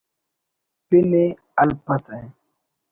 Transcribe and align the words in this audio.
پن 0.87 1.11
ءِ 1.23 1.25
ہلپسہ 1.59 2.17